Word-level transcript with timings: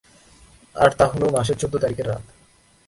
আর 0.75 0.91
তাহলো 0.99 1.25
মাসের 1.29 1.57
চৌদ্দ 1.61 1.75
তারিখের 1.77 2.07
রাত। 2.07 2.23